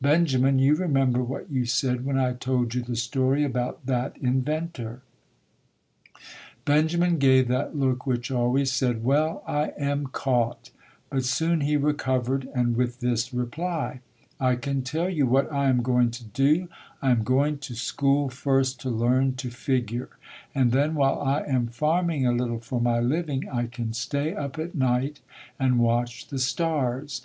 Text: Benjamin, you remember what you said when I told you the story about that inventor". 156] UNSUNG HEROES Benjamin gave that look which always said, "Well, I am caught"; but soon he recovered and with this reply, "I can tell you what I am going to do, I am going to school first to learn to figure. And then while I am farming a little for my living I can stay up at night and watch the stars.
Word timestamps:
Benjamin, 0.00 0.58
you 0.58 0.74
remember 0.74 1.22
what 1.22 1.52
you 1.52 1.64
said 1.64 2.04
when 2.04 2.18
I 2.18 2.32
told 2.32 2.74
you 2.74 2.82
the 2.82 2.96
story 2.96 3.44
about 3.44 3.86
that 3.86 4.16
inventor". 4.20 5.02
156] 6.66 6.66
UNSUNG 6.66 6.66
HEROES 6.66 6.66
Benjamin 6.66 7.18
gave 7.20 7.46
that 7.46 7.76
look 7.76 8.04
which 8.04 8.28
always 8.32 8.72
said, 8.72 9.04
"Well, 9.04 9.44
I 9.46 9.68
am 9.78 10.08
caught"; 10.08 10.72
but 11.10 11.22
soon 11.24 11.60
he 11.60 11.76
recovered 11.76 12.48
and 12.52 12.74
with 12.76 12.98
this 12.98 13.32
reply, 13.32 14.00
"I 14.40 14.56
can 14.56 14.82
tell 14.82 15.08
you 15.08 15.28
what 15.28 15.52
I 15.52 15.68
am 15.68 15.84
going 15.84 16.10
to 16.10 16.24
do, 16.24 16.66
I 17.00 17.12
am 17.12 17.22
going 17.22 17.58
to 17.58 17.76
school 17.76 18.28
first 18.30 18.80
to 18.80 18.90
learn 18.90 19.36
to 19.36 19.48
figure. 19.48 20.08
And 20.56 20.72
then 20.72 20.96
while 20.96 21.20
I 21.22 21.42
am 21.42 21.68
farming 21.68 22.26
a 22.26 22.32
little 22.32 22.58
for 22.58 22.80
my 22.80 22.98
living 22.98 23.48
I 23.48 23.66
can 23.68 23.92
stay 23.92 24.34
up 24.34 24.58
at 24.58 24.74
night 24.74 25.20
and 25.56 25.78
watch 25.78 26.26
the 26.26 26.40
stars. 26.40 27.16